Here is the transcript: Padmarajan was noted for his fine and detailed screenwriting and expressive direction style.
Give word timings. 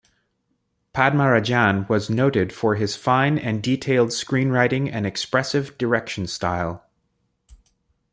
Padmarajan 0.95 1.87
was 1.87 2.09
noted 2.09 2.51
for 2.51 2.73
his 2.73 2.95
fine 2.95 3.37
and 3.37 3.61
detailed 3.61 4.09
screenwriting 4.09 4.91
and 4.91 5.05
expressive 5.05 5.77
direction 5.77 6.25
style. 6.25 6.83